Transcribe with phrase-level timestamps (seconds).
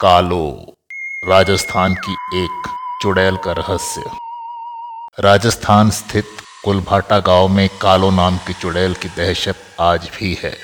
[0.00, 0.74] कालो,
[1.28, 2.68] राजस्थान की एक
[3.02, 4.02] चुड़ैल का रहस्य।
[5.20, 6.24] राजस्थान स्थित
[6.64, 10.54] कुलभाटा गाँव में कालो नाम की चुड़ैल की दहशत आज भी है।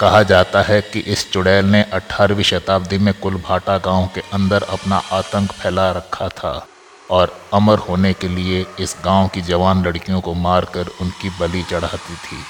[0.00, 5.02] कहा जाता है कि इस चुड़ैल ने 18वीं शताब्दी में कुलभाटा गाँव के अंदर अपना
[5.12, 6.66] आतंक फैला रखा था
[7.10, 12.14] और अमर होने के लिए इस गाँव की जवान लड़कियों को मारकर उनकी बलि चढ़ाती
[12.14, 12.42] थी।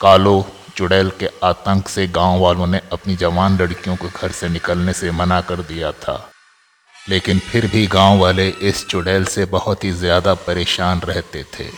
[0.00, 0.46] कालो
[0.76, 5.10] चुड़ैल के आतंक से गाँव वालों ने अपनी जवान लड़कियों को घर से निकलने से
[5.10, 6.16] मना कर दिया था।
[6.96, 11.68] लेकिन फिर भी गाँव वाले इस चुड़ैल से बहुत ही ज़्यादा परेशान रहते थे।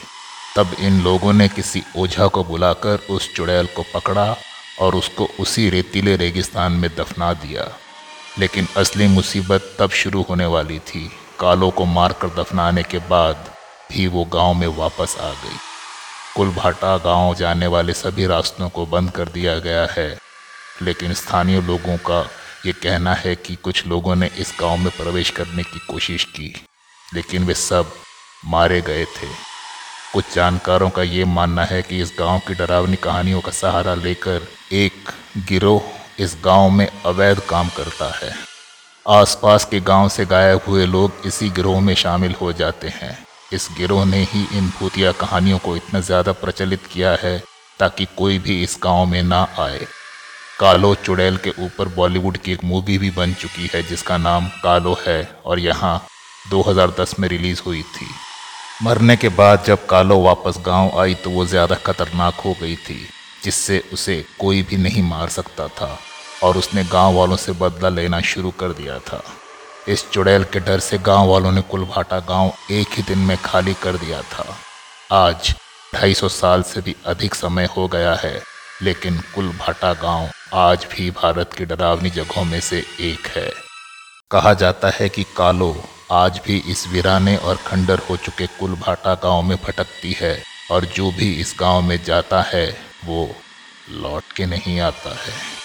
[0.57, 4.37] तब इन लोगों ने किसी ओझा को बुलाकर उस चुड़ैल को पकड़ा
[4.81, 7.69] और उसको उसी रेतीले रेगिस्तान में दफना दिया।
[8.39, 13.51] लेकिन असली मुसीबत तब शुरू होने वाली थी। कालों को मारकर दफनाने के बाद
[13.93, 15.57] भी वो गाँव में वापस आ गई।
[16.37, 20.09] कुलभाटा गाँव जाने वाले सभी रास्तों को बंद कर दिया गया है।
[20.83, 22.21] लेकिन स्थानीय लोगों का
[22.67, 26.55] ये कहना है कि कुछ लोगों ने इस गाँव में प्रवेश करने की कोशिश की,
[27.15, 27.93] लेकिन वे सब
[28.45, 29.29] मारे गए थे।
[30.13, 34.49] कुछ जानकारों का ये मानना है कि इस गाँव की डरावनी कहानियों का सहारा लेकर
[34.73, 35.11] एक
[35.49, 35.83] गिरोह
[36.19, 38.33] इस गाँव में अवैध काम करता है।
[39.07, 43.17] आसपास के गाँव से गायब हुए लोग इसी गिरोह में शामिल हो जाते हैं।
[43.55, 47.39] इस गिरोह ने ही इन भूतिया कहानियों को इतना ज़्यादा प्रचलित किया है
[47.81, 49.87] ताकि कोई भी इस गाँव में ना आए।
[50.61, 54.97] कालो चुड़ैल के ऊपर बॉलीवुड की एक मूवी भी बन चुकी है जिसका नाम कालो
[55.07, 55.97] है और यहाँ
[56.45, 58.07] 2010 में रिलीज़ हुई थी।
[58.83, 62.99] मरने के बाद जब कालो वापस गाँव आई तो वो ज़्यादा खतरनाक हो गई थी,
[63.45, 65.99] जिससे उसे कोई भी नहीं मार सकता था
[66.43, 69.23] और उसने गाँव वालों से बदला लेना शुरू कर दिया था।
[69.89, 73.75] इस चुड़ैल के डर से गाँव वालों ने कुलभाटा गाँव एक ही दिन में खाली
[73.75, 74.45] कर दिया था।
[75.13, 75.51] आज
[75.95, 78.43] 250 साल से भी अधिक समय हो गया है,
[78.83, 83.51] लेकिन कुलभाटा गाँव आज भी भारत की डरावनी जगहों में से एक है।
[84.31, 85.77] कहा जाता है कि कालो
[86.13, 91.11] आज भी इस वीराने और खंडर हो चुके कुलभाटा गाँव में भटकती है, और जो
[91.11, 92.67] भी इस गाँव में जाता है,
[93.05, 93.29] वो
[93.91, 95.64] लौट के नहीं आता है।